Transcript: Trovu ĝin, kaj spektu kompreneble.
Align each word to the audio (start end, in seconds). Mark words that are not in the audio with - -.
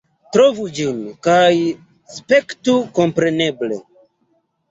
Trovu 0.35 0.63
ĝin, 0.77 1.01
kaj 1.27 1.51
spektu 2.15 2.75
kompreneble. 2.95 3.77